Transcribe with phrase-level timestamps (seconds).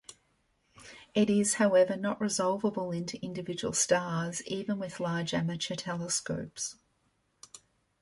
[1.13, 6.75] It is, however, not resolvable into individual stars even with larger amateur telescopes.